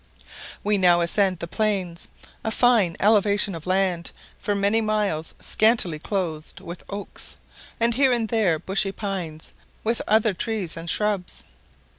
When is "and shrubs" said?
10.75-11.43